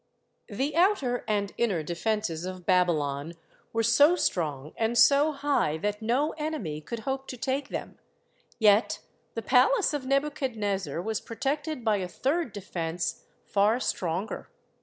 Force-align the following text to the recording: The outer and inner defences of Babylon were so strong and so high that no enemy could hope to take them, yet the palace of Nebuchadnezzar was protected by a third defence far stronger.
The 0.49 0.75
outer 0.75 1.23
and 1.27 1.53
inner 1.59 1.83
defences 1.83 2.43
of 2.43 2.65
Babylon 2.65 3.33
were 3.71 3.83
so 3.83 4.15
strong 4.15 4.73
and 4.75 4.97
so 4.97 5.31
high 5.31 5.77
that 5.77 6.01
no 6.01 6.31
enemy 6.39 6.81
could 6.81 7.01
hope 7.01 7.27
to 7.27 7.37
take 7.37 7.69
them, 7.69 7.99
yet 8.57 9.01
the 9.35 9.43
palace 9.43 9.93
of 9.93 10.07
Nebuchadnezzar 10.07 10.99
was 11.03 11.21
protected 11.21 11.85
by 11.85 11.97
a 11.97 12.07
third 12.07 12.51
defence 12.51 13.25
far 13.45 13.79
stronger. 13.79 14.49